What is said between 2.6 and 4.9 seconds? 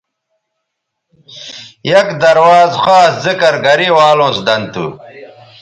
خاص ذکر گرےوالوں سو دن تھو